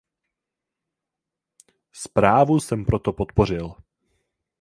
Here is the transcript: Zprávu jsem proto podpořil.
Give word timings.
Zprávu 1.91 2.59
jsem 2.59 2.85
proto 2.85 3.13
podpořil. 3.13 3.75